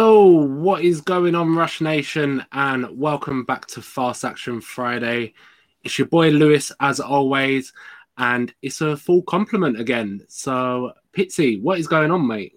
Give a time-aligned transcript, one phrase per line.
[0.00, 5.34] Hello, what is going on, Rush Nation, and welcome back to Fast Action Friday.
[5.82, 7.72] It's your boy Lewis, as always,
[8.16, 10.24] and it's a full complement again.
[10.28, 12.52] So, Pitsy, what is going on, mate?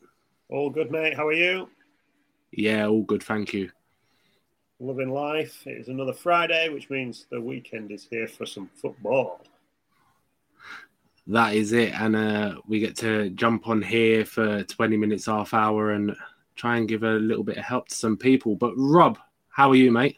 [0.49, 1.15] All good, mate.
[1.15, 1.67] How are you?
[2.51, 3.71] Yeah, all good, thank you.
[4.79, 5.65] Loving life.
[5.65, 9.41] It is another Friday, which means the weekend is here for some football.
[11.25, 15.55] That is it, and uh, we get to jump on here for 20 minutes, half
[15.55, 16.15] hour, and
[16.55, 18.55] try and give a little bit of help to some people.
[18.55, 19.17] But Rob,
[19.49, 20.17] how are you, mate?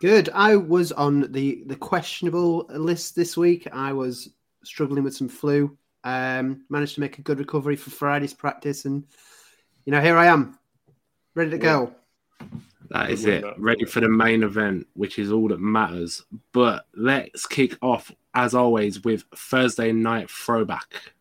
[0.00, 0.30] Good.
[0.32, 3.66] I was on the the questionable list this week.
[3.72, 4.30] I was
[4.62, 5.76] struggling with some flu.
[6.04, 9.04] Um, managed to make a good recovery for Friday's practice, and
[9.84, 10.58] you know here I am,
[11.34, 11.92] ready to go.
[12.90, 13.44] That is it.
[13.58, 16.24] Ready for the main event, which is all that matters.
[16.52, 21.12] But let's kick off, as always, with Thursday night throwback.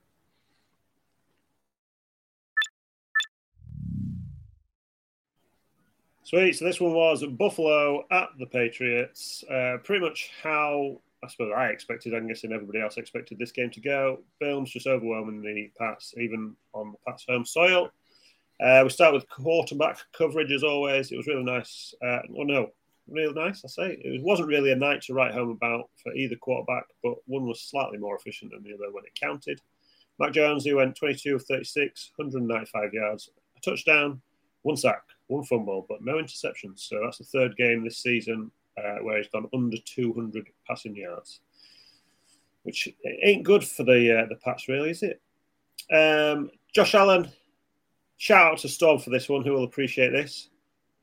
[6.28, 6.58] Sweet.
[6.58, 9.46] So this one was Buffalo at the Patriots.
[9.50, 12.14] Uh, pretty much how I suppose I expected.
[12.14, 14.20] I'm guessing everybody else expected this game to go.
[14.38, 17.92] Films just overwhelming the Pats, even on the Pats' home soil.
[18.60, 21.14] Uh, we start with quarterback coverage as always.
[21.14, 21.94] It was really nice.
[22.06, 22.72] Uh, well, no,
[23.08, 23.64] really nice.
[23.64, 27.16] I say it wasn't really a night to write home about for either quarterback, but
[27.28, 29.62] one was slightly more efficient than the other when it counted.
[30.20, 34.22] Mac Jones, he went 22 of 36, 195 yards, a touchdown,
[34.64, 36.80] one sack, one fumble, but no interceptions.
[36.80, 41.42] So that's the third game this season uh, where he's gone under 200 passing yards,
[42.64, 42.90] which
[43.24, 45.22] ain't good for the uh, the Pats, really, is it?
[45.92, 47.32] Um, Josh Allen,
[48.18, 50.50] shout out to Storm for this one, who will appreciate this.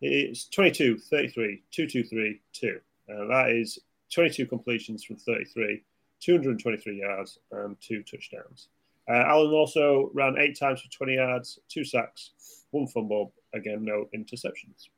[0.00, 2.80] It's 22, 33, 223, 2.
[3.08, 3.78] Uh, that is
[4.12, 5.82] 22 completions from 33,
[6.20, 8.68] 223 yards, and two touchdowns.
[9.08, 12.32] Uh, Allen also ran eight times for 20 yards, two sacks,
[12.70, 14.88] one fumble, again, no interceptions.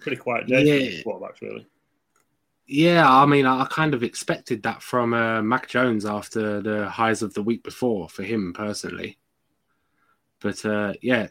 [0.00, 1.02] Pretty quiet day yeah.
[1.02, 1.66] for quarterbacks, really.
[2.66, 7.22] Yeah, I mean, I kind of expected that from uh, Mac Jones after the highs
[7.22, 9.18] of the week before for him personally.
[10.40, 11.28] But uh, yeah,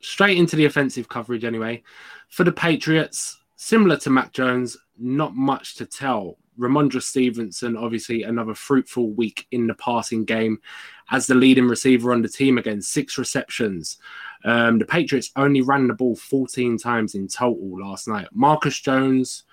[0.00, 1.82] straight into the offensive coverage anyway.
[2.28, 6.36] For the Patriots, similar to Mac Jones, not much to tell.
[6.60, 10.60] Rhamondre Stevenson, obviously, another fruitful week in the passing game
[11.10, 13.98] as the leading receiver on the team again, six receptions.
[14.44, 18.28] Um, the Patriots only ran the ball 14 times in total last night.
[18.32, 19.44] Marcus Jones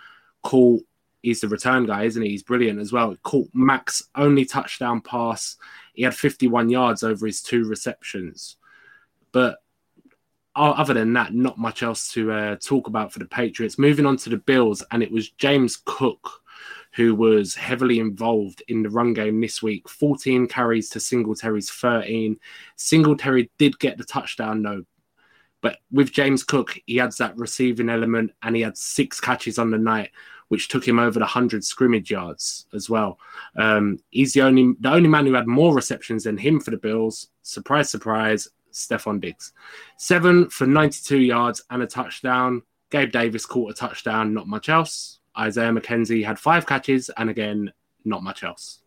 [0.43, 0.83] caught,
[1.21, 2.29] he's the return guy, isn't he?
[2.29, 3.15] He's brilliant as well.
[3.23, 5.55] Caught Max only touchdown pass.
[5.93, 8.57] He had 51 yards over his two receptions.
[9.31, 9.57] But
[10.55, 13.77] other than that, not much else to uh, talk about for the Patriots.
[13.77, 16.41] Moving on to the Bills, and it was James Cook
[16.97, 19.87] who was heavily involved in the run game this week.
[19.87, 22.39] 14 carries to Singletary's 13.
[22.75, 24.83] Singletary did get the touchdown, though.
[25.61, 29.69] But with James Cook, he adds that receiving element, and he had six catches on
[29.69, 30.09] the night,
[30.47, 33.19] which took him over the 100 scrimmage yards as well.
[33.55, 36.77] Um, he's the only the only man who had more receptions than him for the
[36.77, 37.27] Bills.
[37.43, 39.53] Surprise, surprise, Stefon Diggs.
[39.97, 42.63] Seven for 92 yards and a touchdown.
[42.89, 45.19] Gabe Davis caught a touchdown, not much else.
[45.37, 47.71] Isaiah McKenzie had five catches, and again,
[48.05, 48.79] not much else.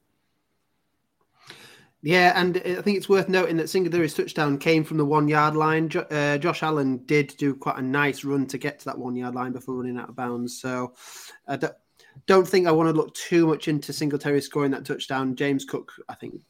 [2.02, 5.54] Yeah, and I think it's worth noting that Singletary's touchdown came from the one yard
[5.54, 5.90] line.
[5.94, 9.34] Uh, Josh Allen did do quite a nice run to get to that one yard
[9.34, 10.58] line before running out of bounds.
[10.58, 10.94] So
[11.46, 11.58] I
[12.26, 15.36] don't think I want to look too much into Singletary scoring that touchdown.
[15.36, 16.40] James Cook, I think,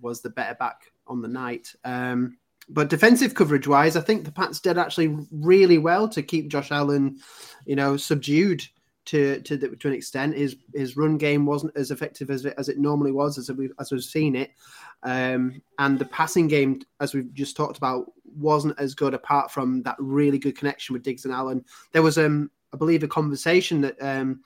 [0.00, 1.74] was the better back on the night.
[1.84, 2.36] Um,
[2.68, 6.70] but defensive coverage wise, I think the Pats did actually really well to keep Josh
[6.70, 7.18] Allen,
[7.64, 8.62] you know, subdued
[9.08, 10.36] to to, the, to an extent.
[10.36, 13.70] His his run game wasn't as effective as it, as it normally was, as we
[13.80, 14.50] as we've seen it,
[15.02, 19.14] um, and the passing game, as we've just talked about, wasn't as good.
[19.14, 23.02] Apart from that really good connection with Diggs and Allen, there was um I believe
[23.02, 24.40] a conversation that um,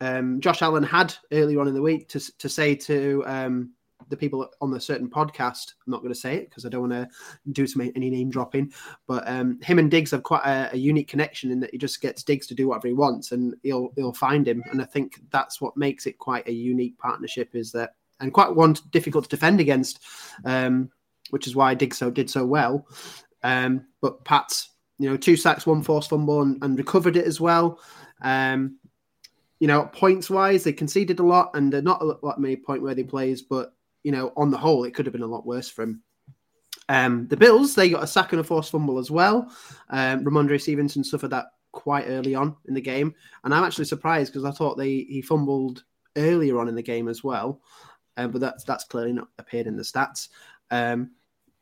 [0.00, 3.72] um Josh Allen had earlier on in the week to to say to um
[4.08, 5.74] the people on a certain podcast.
[5.86, 7.08] I'm not going to say it because I don't want to
[7.52, 8.72] do some any name dropping.
[9.06, 12.00] But um, him and Diggs have quite a, a, unique connection in that he just
[12.00, 14.62] gets Diggs to do whatever he wants, and he'll he'll find him.
[14.70, 17.54] And I think that's what makes it quite a unique partnership.
[17.54, 20.00] Is that and quite one difficult to defend against,
[20.44, 20.90] um,
[21.30, 22.86] which is why Diggs so did so well.
[23.42, 27.40] Um, but Pat's, you know, two sacks, one forced fumble, and, and recovered it as
[27.40, 27.80] well.
[28.22, 28.78] Um,
[29.58, 32.82] you know, points wise, they conceded a lot, and they're not a lot many point
[32.82, 35.68] worthy plays, but you know, on the whole, it could have been a lot worse
[35.68, 36.02] for him.
[36.88, 39.52] Um, the Bills, they got a sack and a forced fumble as well.
[39.90, 43.14] Um, Rhamondre Stevenson suffered that quite early on in the game,
[43.44, 45.84] and I'm actually surprised because I thought they he fumbled
[46.16, 47.60] earlier on in the game as well,
[48.16, 50.28] uh, but that's that's clearly not appeared in the stats.
[50.72, 51.12] Um,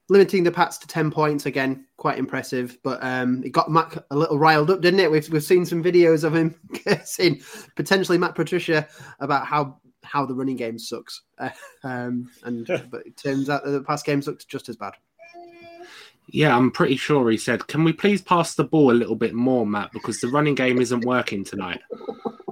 [0.08, 2.78] limiting the Pats to ten points again, quite impressive.
[2.82, 5.10] But um, it got Mac a little riled up, didn't it?
[5.10, 6.54] We've we've seen some videos of him
[6.84, 7.42] cursing
[7.76, 8.88] potentially Matt Patricia
[9.20, 9.78] about how
[10.10, 11.22] how the running game sucks.
[11.84, 14.94] um, and but it turns out that the pass game looked just as bad.
[16.30, 19.34] Yeah, I'm pretty sure he said, "Can we please pass the ball a little bit
[19.34, 19.92] more, Matt?
[19.92, 21.80] Because the running game isn't working tonight."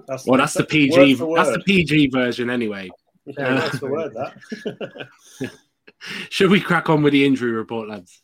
[0.07, 1.15] That's well, that's the PG.
[1.15, 2.91] That's the PG version, anyway.
[3.27, 4.15] Yeah, uh, that's the word.
[4.15, 5.51] That.
[6.31, 8.23] Should we crack on with the injury report, lads?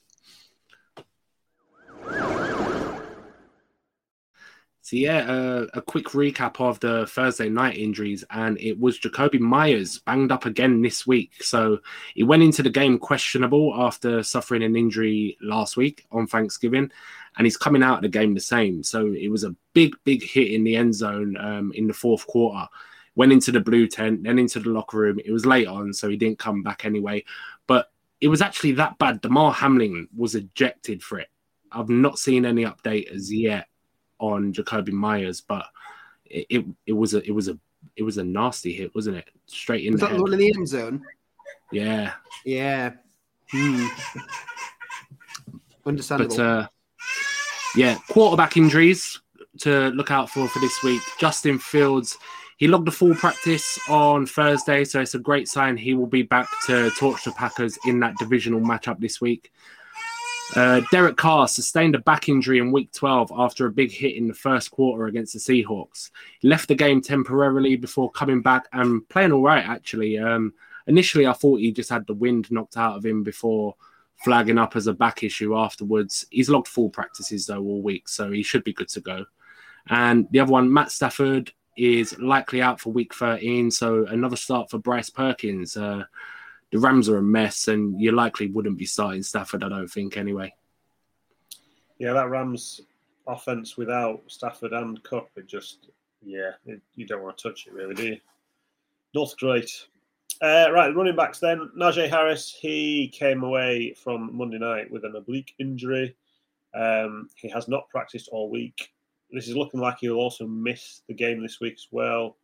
[4.92, 9.40] So yeah, uh, a quick recap of the Thursday night injuries, and it was Jakobi
[9.40, 11.42] Myers banged up again this week.
[11.42, 11.78] So
[12.14, 16.92] he went into the game questionable after suffering an injury last week on Thanksgiving,
[17.38, 18.82] and he's coming out of the game the same.
[18.82, 22.26] So it was a big, big hit in the end zone um, in the fourth
[22.26, 22.68] quarter.
[23.14, 25.18] Went into the blue tent, then into the locker room.
[25.24, 27.24] It was late on, so he didn't come back anyway.
[27.66, 27.90] But
[28.20, 29.22] it was actually that bad.
[29.22, 31.28] Damar Hamlin was ejected for it.
[31.74, 33.68] I've not seen any update as yet
[34.22, 35.66] on Jakobi Myers, but
[36.24, 37.58] it, it, it was a it was a
[37.96, 39.28] it was a nasty hit, wasn't it?
[39.46, 40.20] Straight in was the that head.
[40.20, 41.04] one in the end zone.
[41.72, 42.12] Yeah.
[42.44, 42.92] Yeah.
[43.50, 43.86] Hmm.
[45.84, 46.36] Understandable.
[46.36, 46.68] But uh,
[47.74, 49.20] yeah, quarterback injuries
[49.58, 51.02] to look out for for this week.
[51.18, 52.16] Justin Fields,
[52.58, 56.22] he logged a full practice on Thursday, so it's a great sign he will be
[56.22, 59.52] back to torch the Packers in that divisional matchup this week.
[60.54, 64.28] Uh, Derek Carr sustained a back injury in week 12 after a big hit in
[64.28, 66.10] the first quarter against the Seahawks.
[66.40, 70.18] He left the game temporarily before coming back and playing all right, actually.
[70.18, 70.52] Um,
[70.86, 73.76] initially, I thought he just had the wind knocked out of him before
[74.24, 76.26] flagging up as a back issue afterwards.
[76.30, 79.24] He's logged full practices, though, all week, so he should be good to go.
[79.88, 84.70] And the other one, Matt Stafford, is likely out for week 13, so another start
[84.70, 85.76] for Bryce Perkins.
[85.76, 86.04] Uh,
[86.72, 90.16] the Rams are a mess, and you likely wouldn't be starting Stafford, I don't think,
[90.16, 90.52] anyway.
[91.98, 92.80] Yeah, that Rams
[93.26, 95.90] offense without Stafford and Kupp, it just,
[96.24, 98.16] yeah, it, you don't want to touch it, really, do you?
[99.14, 99.70] Not great.
[100.40, 101.70] Uh, right, running backs then.
[101.78, 106.16] Najee Harris, he came away from Monday night with an oblique injury.
[106.74, 108.92] Um, he has not practiced all week.
[109.30, 112.38] This is looking like he'll also miss the game this week as well.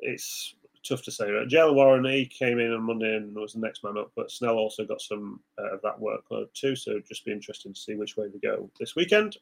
[0.00, 0.54] it's
[0.86, 1.30] tough to say.
[1.30, 1.48] Right?
[1.48, 4.56] Jaylen Warren, he came in on Monday and was the next man up, but Snell
[4.56, 6.76] also got some uh, of that workload too.
[6.76, 9.36] So just be interesting to see which way they go this weekend.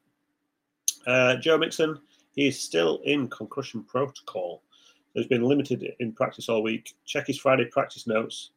[1.06, 1.98] Uh, Joe Mixon,
[2.34, 4.62] he is still in concussion protocol.
[5.14, 6.94] He's been limited in practice all week.
[7.04, 8.50] Check his Friday practice notes.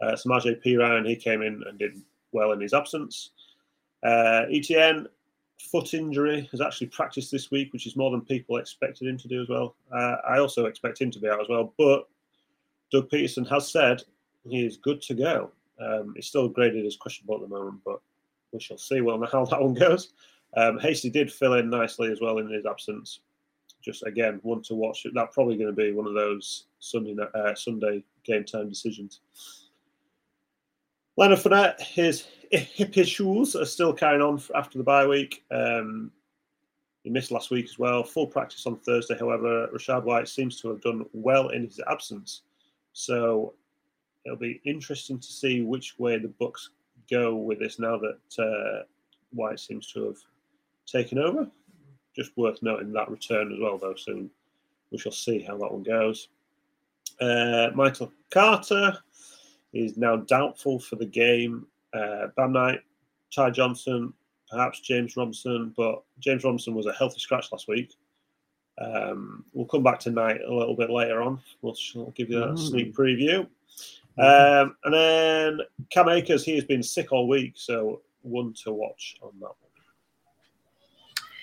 [0.00, 2.00] Uh, Samaje Perine, he came in and did
[2.32, 3.30] well in his absence.
[4.02, 5.06] Uh, ETN,
[5.60, 9.28] foot injury, has actually practiced this week, which is more than people expected him to
[9.28, 9.76] do as well.
[9.92, 12.08] Uh, I also expect him to be out as well, but
[12.90, 14.02] Doug Pederson has said
[14.48, 15.50] he is good to go.
[15.80, 18.00] Um, he's still graded as questionable at the moment, but
[18.52, 20.12] we shall see well how that one goes.
[20.56, 23.20] Um, Hasty did fill in nicely as well in his absence.
[23.82, 25.06] Just again, one to watch.
[25.14, 29.20] That's probably going to be one of those Sunday uh, Sunday game time decisions.
[31.16, 35.44] Leonard Fournette, his hip issues are still carrying on after the bye week.
[35.50, 36.10] Um,
[37.04, 38.02] he missed last week as well.
[38.02, 39.68] Full practice on Thursday, however.
[39.68, 42.42] Rachaad White seems to have done well in his absence.
[42.92, 43.54] So
[44.24, 46.70] it'll be interesting to see which way the books
[47.10, 48.84] go with this now that uh,
[49.32, 50.18] White seems to have
[50.86, 51.48] taken over.
[52.14, 53.94] Just worth noting that return as well, though.
[53.94, 54.30] Soon
[54.90, 56.28] we shall see how that one goes.
[57.20, 58.96] Uh, Michael Carter
[59.72, 61.66] is now doubtful for the game.
[61.92, 62.80] Uh, Bam Knight,
[63.34, 64.12] Ty Johnson,
[64.50, 67.94] perhaps James Robinson, but James Robinson was a healthy scratch last week.
[68.80, 71.40] Um, we'll come back tonight a little bit later on.
[71.62, 72.58] We'll, we'll give you that mm.
[72.58, 73.46] sneak preview.
[74.18, 75.60] Um, and then
[75.90, 79.54] Cam Akers, he has been sick all week, so one to watch on that one.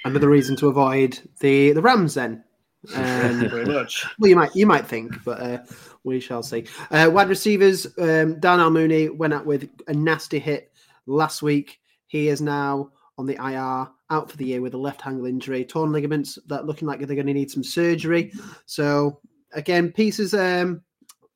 [0.06, 2.44] Another reason to avoid the the Rams then.
[2.96, 4.06] Um, Very much.
[4.18, 5.58] Well, you might you might think, but uh,
[6.06, 6.66] we shall see.
[6.90, 10.72] Uh, wide receivers, um, Darnell Mooney went out with a nasty hit
[11.06, 11.82] last week.
[12.06, 15.66] He is now on the IR, out for the year with a left ankle injury,
[15.66, 18.32] torn ligaments that looking like they're going to need some surgery.
[18.66, 19.20] So
[19.54, 20.34] again, pieces.
[20.34, 20.82] Um,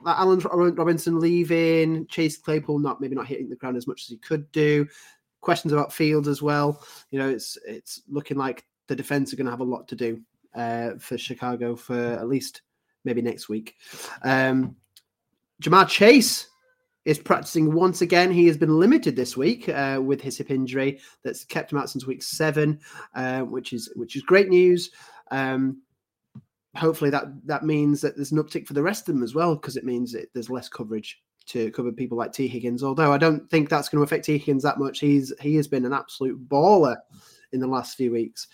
[0.05, 4.17] Allen Robinson leaving, Chase Claypool not maybe not hitting the ground as much as he
[4.17, 4.87] could do.
[5.41, 6.83] Questions about Fields as well.
[7.11, 9.95] You know, it's it's looking like the defense are going to have a lot to
[9.95, 10.21] do
[10.55, 12.61] uh, for Chicago for at least
[13.03, 13.75] maybe next week.
[14.23, 14.75] Um,
[15.61, 16.47] Ja'Marr Chase
[17.05, 18.31] is practicing once again.
[18.31, 21.89] He has been limited this week uh, with his hip injury that's kept him out
[21.89, 22.79] since week seven,
[23.15, 24.91] uh, which is which is great news.
[25.31, 25.81] Um,
[26.75, 29.55] hopefully that that means that there's an uptick for the rest of them as well
[29.55, 32.83] because it means it, there's less coverage to cover people like Tee Higgins.
[32.83, 34.99] Although I don't think that's going to affect Tee Higgins that much.
[34.99, 36.97] He's he has been an absolute baller
[37.51, 38.47] in the last few weeks.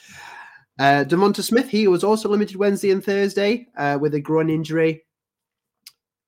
[0.80, 5.04] Uh, Devonta Smith, he was also limited Wednesday and Thursday uh, with a groin injury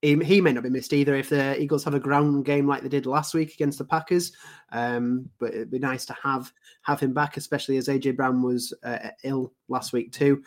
[0.01, 2.81] he, he may not be missed either if the Eagles have a ground game like
[2.81, 4.31] they did last week against the Packers.
[4.71, 6.51] Um, but it'd be nice to have
[6.83, 10.43] have him back, especially as AJ Brown was uh, ill last week too.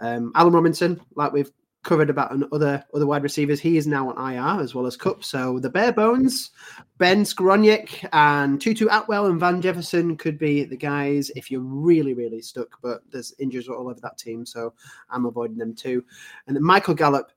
[0.00, 1.52] Um, Allen Robinson, like we've
[1.84, 5.22] covered about other other wide receivers, he is now on IR as well as Kupp.
[5.22, 6.50] So the bare bones,
[6.98, 12.12] Ben Skowronek and Tutu Atwell and Van Jefferson could be the guys if you're really
[12.12, 12.76] really stuck.
[12.82, 14.74] But there's injuries all over that team, so
[15.10, 16.04] I'm avoiding them too.
[16.48, 17.30] And then Michael Gallup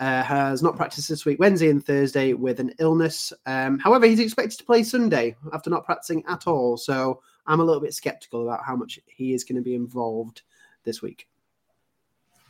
[0.00, 3.32] uh, has not practiced this week, Wednesday and Thursday, with an illness.
[3.46, 6.76] Um, however, he's expected to play Sunday after not practicing at all.
[6.76, 10.42] So I'm a little bit skeptical about how much he is going to be involved
[10.84, 11.28] this week.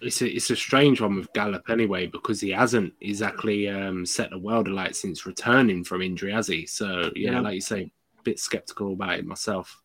[0.00, 4.30] It's a, it's a strange one with Gallup anyway because he hasn't exactly um, set
[4.30, 6.66] the world alight since returning from injury, has he?
[6.66, 7.40] So yeah, yeah.
[7.40, 9.80] like you say, a bit skeptical about it myself.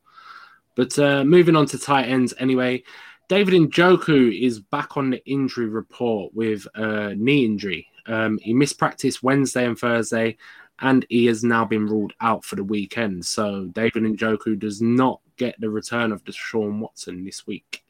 [0.76, 2.84] But uh, moving on to tight ends anyway,
[3.30, 7.88] David Njoku is back on the injury report with a knee injury.
[8.08, 10.36] Um, he missed practice Wednesday and Thursday,
[10.80, 13.24] and he has now been ruled out for the weekend.
[13.24, 17.84] So David Njoku does not get the return of Deshaun Watson this week.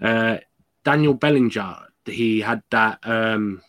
[0.00, 0.38] Uh,
[0.84, 3.62] Daniel Bellinger, he had that um,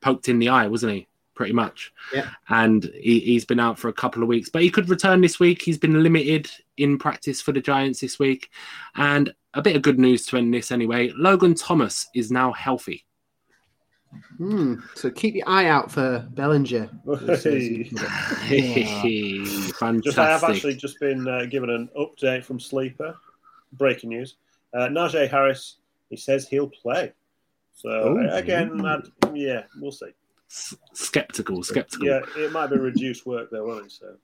[0.00, 1.06] poked in the eye, wasn't he?
[1.36, 1.92] Pretty much.
[2.12, 2.30] Yeah.
[2.48, 5.38] And he, has been out for a couple of weeks, but he could return this
[5.38, 5.62] week.
[5.62, 8.50] He's been limited in practice for the Giants this week.
[8.96, 11.12] And a bit of good news to end this anyway.
[11.14, 13.04] Logan Thomas is now healthy.
[14.38, 14.76] Hmm.
[14.94, 16.88] So keep your eye out for Bellinger.
[18.42, 18.82] Hey.
[18.82, 20.04] hey, fantastic.
[20.04, 23.14] Just, I have actually just been uh, given an update from Sleeper.
[23.72, 24.36] Breaking news.
[24.72, 25.76] Uh, Najee Harris,
[26.08, 27.12] he says he'll play.
[27.74, 28.30] So Ooh.
[28.30, 29.02] again, I'd,
[29.34, 30.12] yeah, we'll see.
[30.50, 32.06] S- skeptical, skeptical.
[32.06, 33.92] Yeah, it might be reduced work though, won't it?
[33.92, 34.16] So.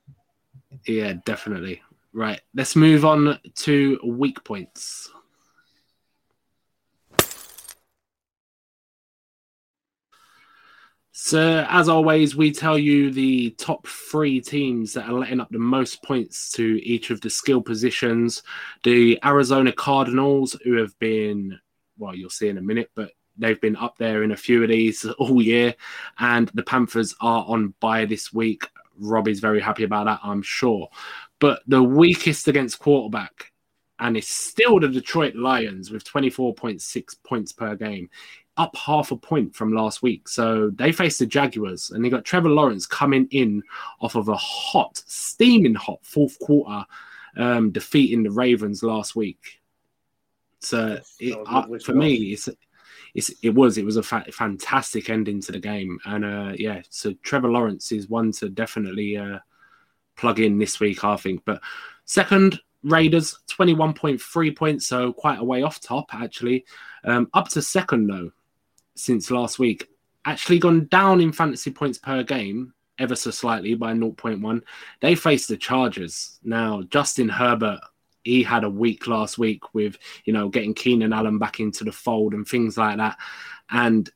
[0.87, 1.83] Yeah, definitely.
[2.13, 5.11] Right, let's move on to weak points.
[11.15, 15.59] So, as always, we tell you the top three teams that are letting up the
[15.59, 18.43] most points to each of the skill positions.
[18.83, 21.59] The Arizona Cardinals, who have been,
[21.99, 24.69] well, you'll see in a minute, but they've been up there in a few of
[24.69, 25.75] these all year,
[26.19, 28.65] and the Panthers are on bye this week.
[28.99, 30.89] Robbie's very happy about that, I'm sure.
[31.39, 33.53] But the weakest against quarterback,
[33.99, 38.09] and it's still the Detroit Lions with 24.6 points per game,
[38.57, 40.29] up half a point from last week.
[40.29, 43.63] So they faced the Jaguars, and they got Trevor Lawrence coming in
[44.01, 46.85] off of a hot, steaming hot fourth quarter,
[47.37, 49.61] um, defeating the Ravens last week.
[50.61, 52.57] So it, uh, for me, it's it's,
[53.15, 57.13] it was it was a fa- fantastic ending to the game, and uh, yeah, so
[57.23, 59.39] Trevor Lawrence is one to definitely uh,
[60.17, 61.43] plug in this week, I think.
[61.45, 61.61] But
[62.05, 66.65] second, Raiders twenty one point three points, so quite a way off top actually.
[67.05, 68.31] Um, up to second though,
[68.95, 69.89] since last week,
[70.25, 74.63] actually gone down in fantasy points per game ever so slightly by 0.1.
[75.01, 76.83] They face the Chargers now.
[76.83, 77.81] Justin Herbert
[78.25, 81.93] he had a week last week with you know getting Keenan Allen back into the
[81.93, 83.19] fold and things like that.
[83.71, 84.09] And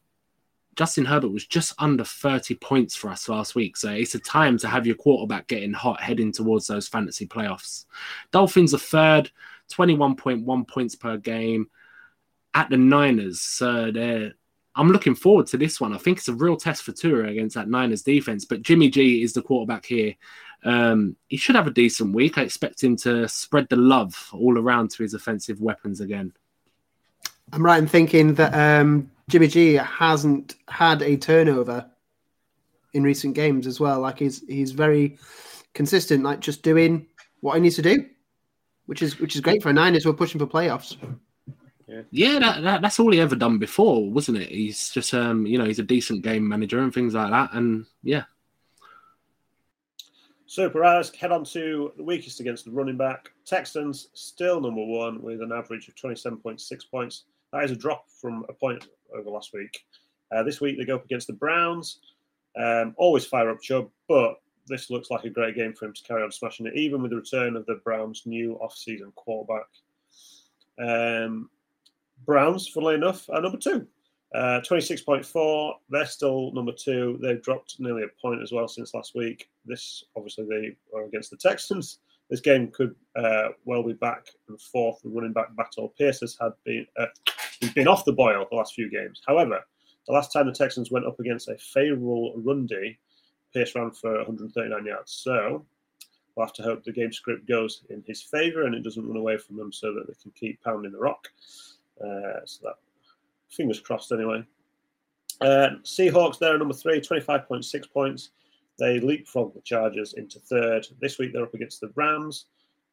[0.76, 3.76] Justin Herbert was just under 30 points for us last week.
[3.78, 7.86] So it's a time to have your quarterback getting hot heading towards those fantasy playoffs.
[8.30, 9.30] Dolphins are third,
[9.72, 11.68] 21.1 points per game
[12.52, 13.40] at the Niners.
[13.40, 14.34] So they're
[14.78, 15.94] I'm looking forward to this one.
[15.94, 18.44] I think it's a real test for Tua against that Niners defense.
[18.44, 20.14] But Jimmy G is the quarterback here.
[20.64, 22.38] Um, he should have a decent week.
[22.38, 26.32] I expect him to spread the love all around to his offensive weapons again.
[27.52, 31.88] I'm right in thinking that um, Jimmy G hasn't had a turnover
[32.94, 34.00] in recent games as well.
[34.00, 35.18] Like he's he's very
[35.74, 37.06] consistent, like just doing
[37.40, 38.06] what he needs to do,
[38.86, 40.96] which is which is great for a Niners who are pushing for playoffs.
[41.86, 44.48] Yeah, yeah that, that, that's all he ever done before, wasn't it?
[44.48, 47.52] He's just, um, you know, he's a decent game manager and things like that.
[47.52, 48.24] And yeah.
[50.46, 50.80] Super.
[50.80, 53.30] Let's head on to the weakest against the running back.
[53.44, 57.24] Texans still number one with an average of 27.6 points.
[57.52, 59.84] That is a drop from a point over last week.
[60.32, 61.98] Uh, this week they go up against the Browns.
[62.56, 64.36] Um, always fire up Chubb, but
[64.68, 67.10] this looks like a great game for him to carry on smashing it, even with
[67.10, 69.66] the return of the Browns' new off-season quarterback.
[70.78, 71.50] Um,
[72.24, 73.86] Browns, funnily enough, are number two.
[74.34, 75.72] Uh, 26.4.
[75.88, 77.18] They're still number two.
[77.22, 79.48] They've dropped nearly a point as well since last week.
[79.64, 82.00] This, obviously, they are against the Texans.
[82.28, 85.94] This game could uh, well be back and forth the running back battle.
[85.96, 87.06] Pierce has had been uh,
[87.60, 89.22] he's been off the boil the last few games.
[89.26, 89.60] However,
[90.06, 92.98] the last time the Texans went up against a favourable run D,
[93.54, 95.12] Pierce ran for 139 yards.
[95.12, 95.64] So
[96.34, 99.16] we'll have to hope the game script goes in his favour and it doesn't run
[99.16, 101.28] away from them so that they can keep pounding the rock.
[102.00, 102.74] Uh, so that
[103.50, 104.44] fingers crossed anyway.
[105.40, 108.30] Uh, Seahawks there are number three, 25.6 points.
[108.78, 110.86] They leapfrog the Chargers into third.
[111.00, 112.46] This week they're up against the Rams.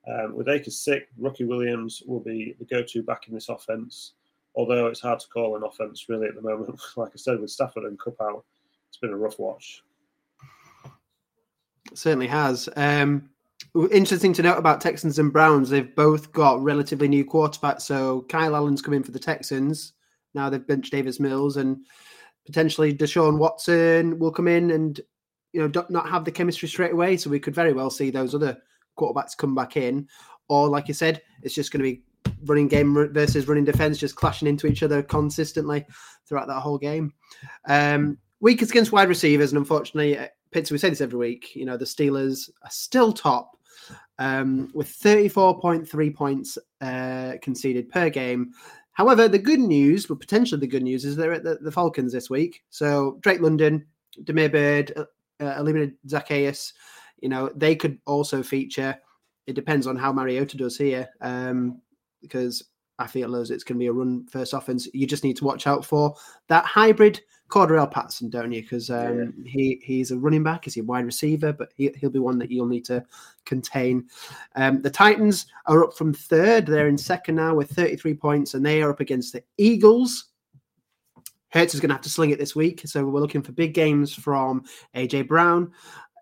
[0.08, 4.13] Um, with Akers sick, Rookie Williams will be the go-to back in this offense.
[4.56, 6.80] Although it's hard to call an offense really at the moment.
[6.98, 8.44] like I said, with Stafford and Kupp out,
[8.89, 9.84] it's been a rough watch.
[11.92, 12.70] It certainly has.
[12.76, 13.30] Um,
[13.92, 17.82] Interesting to note about Texans and Browns, they've both got relatively new quarterbacks.
[17.82, 19.94] So Kyle Allen's coming for the Texans.
[20.34, 21.78] Now they've benched Davis Mills and
[22.46, 25.00] potentially Deshaun Watson will come in and
[25.52, 27.17] you know not have the chemistry straight away.
[27.17, 28.58] So we could very well see those other
[28.98, 30.08] quarterbacks come back in,
[30.50, 32.04] or like you said, it's just going to be
[32.46, 35.86] running game versus running defense, just clashing into each other consistently
[36.28, 37.13] throughout that whole game.
[37.67, 40.17] Um, weak against wide receivers, and unfortunately,
[40.52, 41.56] Pitts, we say this every week.
[41.56, 43.58] You know, the Steelers are still top
[44.19, 48.52] um, with 34.3 points uh, conceded per game.
[48.94, 52.14] However, the good news, well, potentially the good news, is they're at the, the Falcons
[52.14, 52.64] this week.
[52.70, 53.86] So Drake London,
[54.24, 55.64] Damiere Byrd, uh, uh,
[56.08, 56.74] Zaccheaus,
[57.20, 58.96] you know, they could also feature.
[59.48, 61.82] It depends on how Mariota does here, um,
[62.22, 62.64] because
[63.00, 64.88] I feel as it's going to be a run first offense.
[64.94, 66.16] You just need to watch out for
[66.50, 67.22] that hybrid
[67.54, 68.63] Cordarrelle Patterson, don't you?
[68.63, 69.52] Because um, yeah.
[69.52, 71.54] he he's a running back, is he a wide receiver?
[71.54, 73.06] But he, he'll be one that you'll need to
[73.46, 74.08] contain.
[74.56, 78.66] Um, the Titans are up from third; they're in second now with 33 points, and
[78.66, 80.32] they are up against the Eagles.
[81.50, 83.76] Hurts is going to have to sling it this week, so we're looking for big
[83.76, 84.63] games from
[84.96, 85.72] AJ Brown,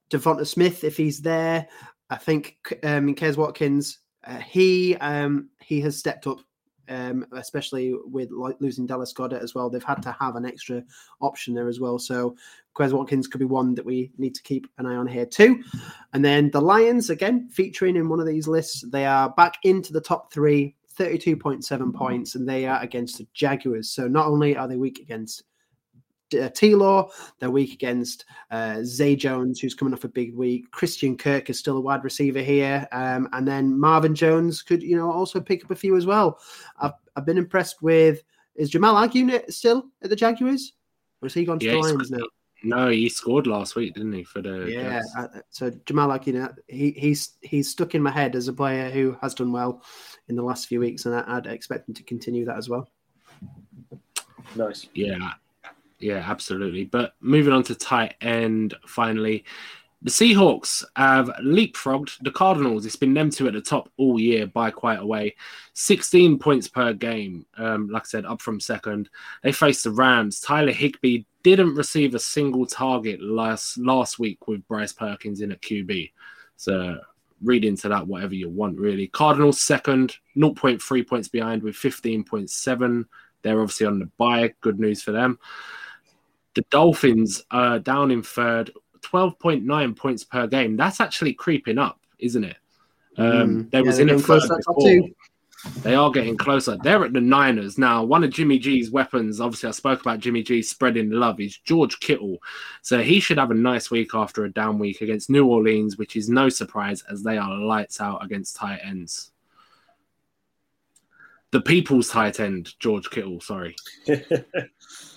[0.10, 1.66] Devonta Smith if he's there.
[2.10, 6.42] I think um, Quez Watkins, uh, he um, he has stepped up
[6.92, 9.70] um, especially with like losing Dallas Goedert as well.
[9.70, 10.84] They've had to have an extra
[11.22, 11.98] option there as well.
[11.98, 12.36] So
[12.76, 15.64] Quez Watkins could be one that we need to keep an eye on here too.
[16.14, 19.94] And then the Lions, again, featuring in one of these lists, they are back into
[19.94, 23.90] the top three, 32.7 points, and they are against the Jaguars.
[23.90, 25.44] So not only are they weak against
[26.36, 27.10] uh, T Law.
[27.40, 30.70] They're weak against uh, Zay Jones, who's coming off a big week.
[30.72, 34.96] Christian Kirk is still a wide receiver here, um, and then Marvin Jones could, you
[34.96, 36.40] know, also pick up a few as well.
[36.80, 38.24] I've, I've been impressed with
[38.56, 40.74] Is Jamal Agnew still at the Jaguars?
[41.22, 42.26] Or has he gone to Yeah, the Lions now?
[42.64, 44.24] No, he scored last week, didn't he?
[44.24, 45.00] For the Yeah.
[45.00, 45.16] Jets?
[45.18, 49.18] uh, So Jamal Agnew, he, he's he's stuck in my head as a player who
[49.22, 49.84] has done well
[50.28, 52.88] in the last few weeks, and I, I'd expect him to continue that as well.
[54.56, 54.88] Nice.
[54.94, 55.32] Yeah,
[56.02, 56.86] yeah, absolutely.
[56.86, 59.46] But moving on to tight end, finally,
[60.04, 62.86] the Seahawks have leapfrogged the Cardinals.
[62.86, 65.36] It's been them two at the top all year by quite a way.
[65.74, 69.10] 16 points per game, um, like I said, up from second.
[69.44, 70.40] They faced the Rams.
[70.40, 75.62] Tyler Higbee didn't receive a single target last last week with Bryce Perkins in at
[75.62, 76.12] QB.
[76.58, 76.98] So
[77.44, 79.08] read into that whatever you want, really.
[79.08, 83.06] Cardinals second, 0.3 points behind with 15.7.
[83.42, 84.54] They're obviously on the bye.
[84.62, 85.40] Good news for them.
[86.54, 90.76] The Dolphins are down in third, 12.9 points per game.
[90.76, 92.58] That's actually creeping up, isn't it?
[93.18, 93.72] Um, Mm.
[93.72, 95.10] They Yeah, was they're in a getting third to that top before.
[95.84, 96.76] They are getting closer.
[96.82, 98.04] They're at the Niners now.
[98.04, 101.58] One of Jimmy G's weapons, obviously, I spoke about Jimmy G spreading the love, is
[101.58, 102.42] George Kittle.
[102.82, 106.16] So he should have a nice week after a down week against New Orleans, which
[106.16, 109.32] is no surprise as they are lights out against tight ends.
[111.52, 113.76] The people's tight end, George Kittle, sorry.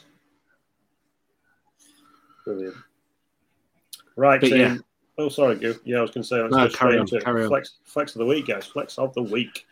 [2.44, 2.76] Brilliant.
[4.16, 4.58] Right, But team.
[4.58, 4.76] yeah.
[5.18, 5.74] Oh, sorry, Goo.
[5.84, 6.40] Yeah, I was going to say.
[6.40, 7.48] Let's No, go carry on, carry on.
[7.48, 8.66] Flex, flex of the week, guys.
[8.66, 9.66] Flex of the week.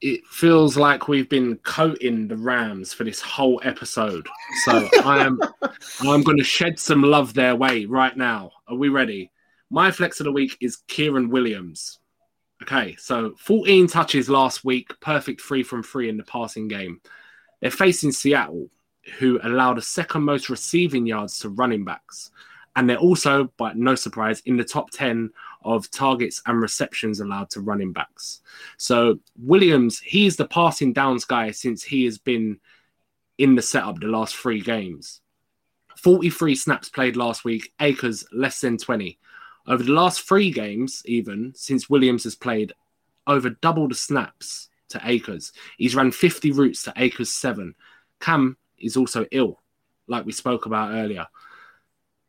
[0.00, 4.26] it feels like we've been coating the Rams for this whole episode.
[4.64, 5.40] So I am
[6.00, 8.52] I'm going to shed some love their way right now.
[8.68, 9.30] Are we ready?
[9.70, 11.98] My flex of the week is Kyren Williams.
[12.62, 17.00] Okay, so 14 touches last week, perfect three from three in the passing game.
[17.60, 18.70] They're facing Seattle,
[19.18, 22.30] who allow the second most receiving yards to running backs.
[22.74, 25.30] And they're also, by no surprise, in the top 10
[25.64, 28.42] of targets and receptions allowed to running backs.
[28.76, 32.60] So Williams, he's the passing downs guy since he has been
[33.38, 35.20] in the setup the last three games.
[35.96, 39.18] 43 snaps played last week, Akers less than 20.
[39.66, 42.72] Over the last three games, even since Williams has played
[43.26, 47.74] over double the snaps to Akers, he's run 50 routes to Akers 7.
[48.20, 49.60] Cam is also ill,
[50.06, 51.26] like we spoke about earlier.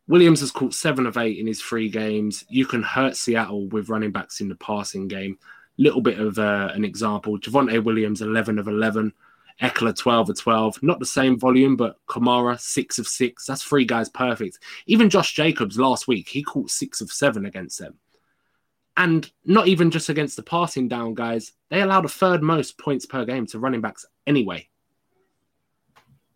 [0.07, 2.45] Williams has caught seven of eight in his three games.
[2.49, 5.37] You can hurt Seattle with running backs in the passing game.
[5.77, 9.13] Little bit of uh, an example: Javonte Williams, eleven of eleven.
[9.61, 10.81] Ekeler, twelve of twelve.
[10.83, 13.45] Not the same volume, but Kamara, six of six.
[13.45, 14.59] That's three guys perfect.
[14.85, 17.95] Even Josh Jacobs last week, he caught six of seven against them.
[18.97, 23.05] And not even just against the passing down guys, they allowed a third most points
[23.05, 24.67] per game to running backs anyway.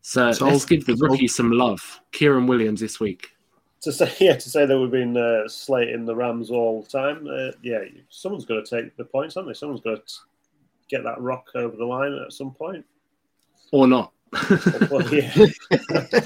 [0.01, 0.51] So Sold.
[0.51, 1.12] let's give the Sold.
[1.12, 2.01] rookie some love.
[2.12, 3.29] Kyren Williams this week.
[3.81, 7.27] To say, yeah, to say that we've been uh, slating the Rams all the time.
[7.27, 7.79] Uh, yeah,
[8.10, 9.53] someone's got to take the points, haven't they?
[9.53, 10.13] Someone's got to
[10.89, 12.86] get that rock over the line at some point.
[13.71, 14.13] Or not.
[14.89, 15.34] Well, yeah.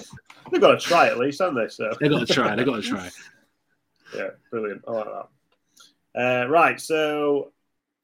[0.51, 1.69] They've got to try at least, haven't they?
[1.69, 2.55] So they got to try.
[2.55, 3.10] They've got to try.
[4.15, 4.84] Yeah, brilliant.
[4.88, 5.08] I like
[6.13, 6.43] that.
[6.45, 7.51] Uh, right, so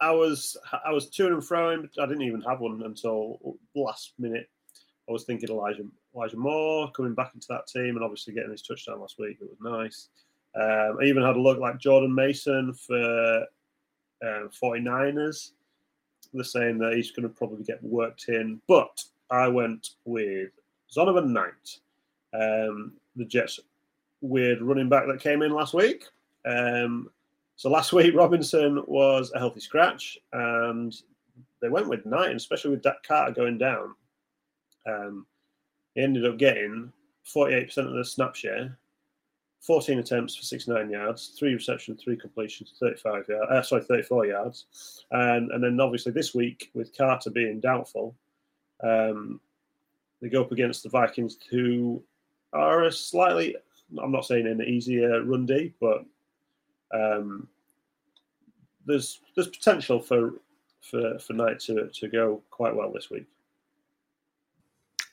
[0.02, 1.72] I was I was to and fro.
[1.72, 4.50] I didn't even have one until last minute.
[5.08, 5.84] I was thinking Elijah
[6.16, 9.38] Elijah Moore coming back into that team and obviously getting his touchdown last week.
[9.40, 10.10] It was nice.
[10.56, 13.46] Um, I even had a look like Jordan Mason for
[14.24, 15.52] um, 49ers.
[16.34, 20.52] They're saying that he's going to probably get worked in, but I went with
[20.94, 21.80] Zonovan Knight,
[22.34, 23.60] um, the Jets'
[24.22, 26.06] weird running back that came in last week.
[26.46, 27.10] Um,
[27.56, 30.96] so last week Robinson was a healthy scratch, and
[31.62, 33.96] they went with Knight, especially with that Carter going down.
[34.86, 35.26] Um,
[35.96, 36.92] he ended up getting
[37.26, 38.78] 48% of the snap share,
[39.62, 45.06] 14 attempts for 69 yards, three receptions, three completions, 35 yards, uh, sorry, 34 yards.
[45.12, 48.16] And, and then obviously this week, with Carter being doubtful,
[48.84, 49.40] um,
[50.22, 52.02] they go up against the Vikings, who
[52.54, 53.56] are a slightly,
[54.02, 56.06] I'm not saying an easier run D, but
[56.94, 57.48] um,
[58.86, 60.34] there's there's potential for
[60.82, 63.26] for for Knight to, to go quite well this week.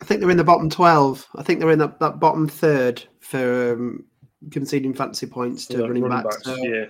[0.00, 1.26] I think they're in the bottom 12.
[1.34, 4.04] I think they're in that, that bottom third for um,
[4.52, 6.36] conceding fantasy points to Yeah, running, running backs.
[6.36, 6.84] backs, So yeah.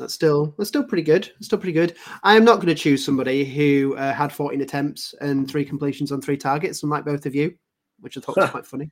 [0.00, 1.30] That's still that's still pretty good.
[1.36, 1.96] It's still pretty good.
[2.22, 6.10] I am not going to choose somebody who uh, had 14 attempts and three completions
[6.10, 7.54] on three targets, unlike both of you,
[8.00, 8.90] which I thought was quite funny.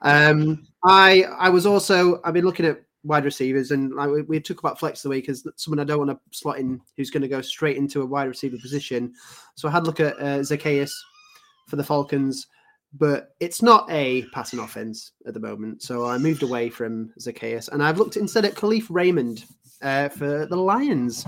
[0.00, 4.40] Um, I I was also I've been looking at wide receivers and like we, we
[4.40, 7.22] took about flex the week as someone I don't want to slot in who's going
[7.22, 9.12] to go straight into a wide receiver position.
[9.56, 10.92] So I had a look at uh, Zaccheaus
[11.68, 12.46] for the Falcons,
[12.94, 15.82] but it's not a passing offense at the moment.
[15.82, 19.44] So I moved away from Zaccheaus and I've looked instead at Kalif Raymond
[19.82, 21.26] uh, for the Lions.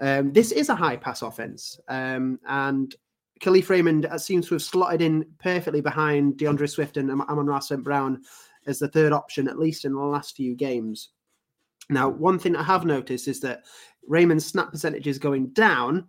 [0.00, 2.94] Um, this is a high pass offense, um, and
[3.42, 7.82] Kalif Raymond uh, seems to have slotted in perfectly behind D'Andre Swift and Amon-Ra St.
[7.82, 8.22] Brown
[8.66, 11.10] as the third option, at least in the last few games.
[11.90, 13.64] Now, one thing I have noticed is that
[14.06, 16.08] Raymond's snap percentage is going down.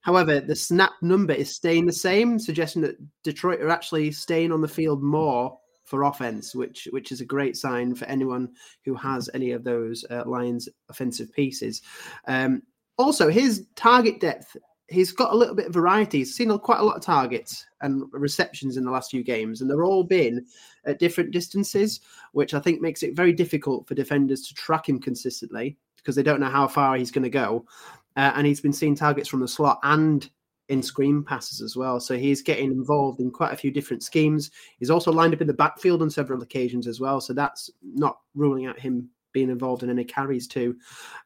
[0.00, 4.62] However, the snap number is staying the same, suggesting that Detroit are actually staying on
[4.62, 5.59] the field more
[5.90, 8.48] for offense, which which is a great sign for anyone
[8.84, 11.82] who has any of those uh, Lions offensive pieces.
[12.26, 12.62] Um,
[12.96, 14.56] also, his target depth
[14.90, 16.18] he's got a little bit of variety.
[16.18, 19.70] He's seen quite a lot of targets and receptions in the last few games, and
[19.70, 20.44] they're all been
[20.84, 22.00] at different distances,
[22.32, 26.22] which I think makes it very difficult for defenders to track him consistently because they
[26.22, 27.64] don't know how far he's going to go.
[28.16, 30.28] Uh, and he's been seeing targets from the slot and
[30.70, 31.98] in screen passes as well.
[31.98, 34.52] So he's getting involved in quite a few different schemes.
[34.78, 37.20] He's also lined up in the backfield on several occasions as well.
[37.20, 40.76] So that's not ruling out him being involved in any carries too.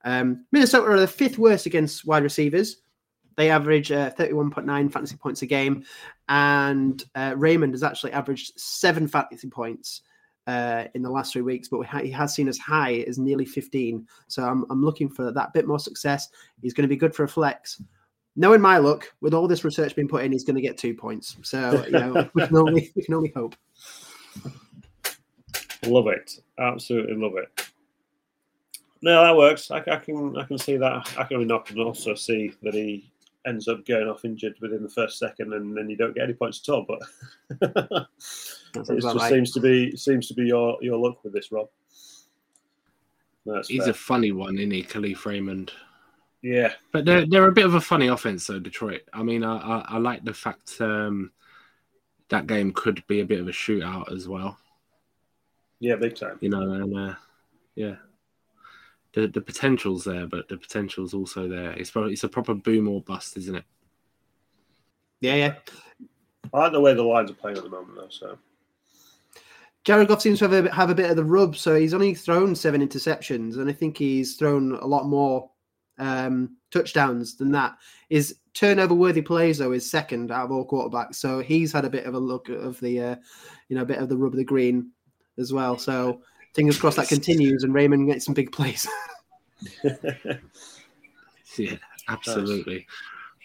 [0.04, 2.78] Um, Minnesota are the fifth worst against wide receivers.
[3.36, 5.84] They average uh, 31.9 fantasy points a game,
[6.28, 10.02] and uh, Raymond has actually averaged seven fantasy points
[10.46, 13.44] uh, in the last three weeks, but ha- he has seen as high as nearly
[13.44, 14.06] 15.
[14.28, 16.28] So I'm, I'm looking for that bit more success.
[16.62, 17.82] He's going to be good for a flex.
[18.36, 20.94] Knowing my luck, with all this research being put in, he's going to get two
[20.94, 21.36] points.
[21.42, 23.54] So you know, we, can only, we can only hope.
[25.86, 27.70] Love it, absolutely love it.
[29.02, 29.70] No, that works.
[29.70, 31.14] I, I, can I can see that.
[31.18, 33.12] I can, I can also see that he
[33.46, 36.32] ends up going off injured within the first second, and then you don't get any
[36.32, 36.86] points at all.
[36.88, 37.00] But
[38.74, 39.30] it just right.
[39.30, 41.68] seems to be seems to be your your luck with this, Rob.
[43.46, 43.90] That's He's fair.
[43.90, 45.72] a funny one, isn't he, Kalif Raymond?
[46.44, 48.58] Yeah, but they're they're a bit of a funny offense, though.
[48.58, 49.00] Detroit.
[49.14, 51.32] I mean, I I, I like the fact um,
[52.28, 54.58] that game could be a bit of a shootout as well.
[55.80, 56.36] Yeah, big time.
[56.42, 57.14] You know, and uh,
[57.76, 57.94] yeah,
[59.14, 61.70] the the potential's there, but the potential's also there.
[61.72, 63.64] It's probably it's a proper boom or bust, isn't it?
[65.20, 65.54] Yeah, yeah.
[66.52, 68.08] I like the way the lines are playing at the moment, though.
[68.10, 68.38] So
[69.84, 72.14] Jared Goff seems to have a, have a bit of the rub, so he's only
[72.14, 75.48] thrown seven interceptions, and I think he's thrown a lot more
[75.98, 77.76] um, touchdowns than that.
[78.08, 81.90] His turnover worthy plays though is second out of all quarterbacks, so he's had a
[81.90, 83.16] bit of a look of the, uh,
[83.68, 84.90] you know, a bit of the rub of the green
[85.38, 85.78] as well.
[85.78, 86.20] So
[86.54, 88.86] fingers crossed that continues and Raymond gets some big plays.
[91.56, 91.76] yeah,
[92.08, 92.86] absolutely.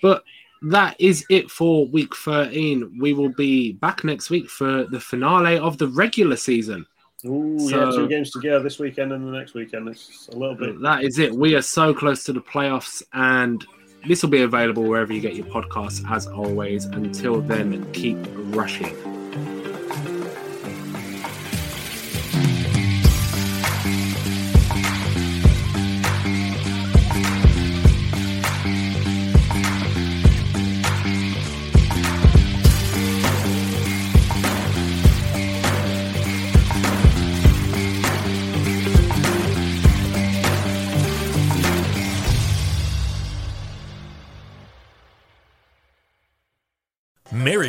[0.01, 0.23] But
[0.61, 2.97] that is it for week 13.
[2.99, 6.85] We will be back next week for the finale of the regular season.
[7.25, 9.89] Ooh, so, yeah, two games together this weekend and the next weekend.
[9.89, 10.79] It's a little bit.
[10.81, 11.33] That is it.
[11.33, 13.65] We are so close to the playoffs, and
[14.07, 16.85] this will be available wherever you get your podcasts, as always.
[16.85, 18.17] Until then, keep
[18.55, 19.18] rushing.